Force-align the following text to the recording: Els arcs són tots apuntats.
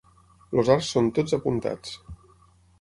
Els 0.61 0.71
arcs 0.77 0.89
són 0.95 1.11
tots 1.19 1.37
apuntats. 1.39 1.95